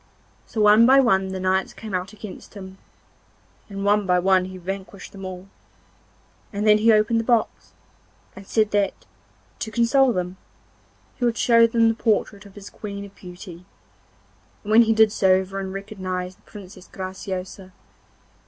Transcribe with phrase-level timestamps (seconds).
[0.47, 2.79] So one by one the knights came out against him,
[3.69, 5.47] and one by one he vanquished them all,
[6.51, 7.73] and then he opened the box,
[8.35, 9.05] and said that,
[9.59, 10.37] to console them,
[11.17, 13.63] he would show them the portrait of his Queen of Beauty,
[14.63, 17.71] and when he did so everyone recognised the Princess Graciosa.